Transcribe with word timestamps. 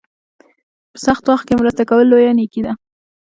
په 0.91 0.97
سخت 1.05 1.23
وخت 1.31 1.45
کې 1.47 1.59
مرسته 1.61 1.83
کول 1.89 2.05
لویه 2.09 2.33
نیکي 2.37 2.61
ده. 2.65 2.73